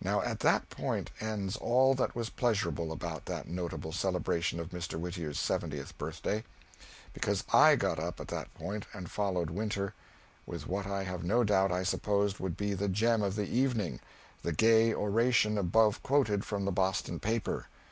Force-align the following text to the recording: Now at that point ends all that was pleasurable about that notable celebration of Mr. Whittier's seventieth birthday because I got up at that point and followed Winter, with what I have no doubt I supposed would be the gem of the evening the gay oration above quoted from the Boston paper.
Now 0.00 0.20
at 0.22 0.38
that 0.38 0.70
point 0.70 1.10
ends 1.18 1.56
all 1.56 1.92
that 1.96 2.14
was 2.14 2.30
pleasurable 2.30 2.92
about 2.92 3.24
that 3.26 3.48
notable 3.48 3.90
celebration 3.90 4.60
of 4.60 4.68
Mr. 4.70 5.00
Whittier's 5.00 5.36
seventieth 5.40 5.98
birthday 5.98 6.44
because 7.12 7.42
I 7.52 7.74
got 7.74 7.98
up 7.98 8.20
at 8.20 8.28
that 8.28 8.54
point 8.54 8.86
and 8.94 9.10
followed 9.10 9.50
Winter, 9.50 9.94
with 10.46 10.68
what 10.68 10.86
I 10.86 11.02
have 11.02 11.24
no 11.24 11.42
doubt 11.42 11.72
I 11.72 11.82
supposed 11.82 12.38
would 12.38 12.56
be 12.56 12.72
the 12.74 12.86
gem 12.88 13.20
of 13.20 13.34
the 13.34 13.48
evening 13.48 13.98
the 14.44 14.52
gay 14.52 14.94
oration 14.94 15.58
above 15.58 16.04
quoted 16.04 16.44
from 16.44 16.64
the 16.64 16.70
Boston 16.70 17.18
paper. 17.18 17.66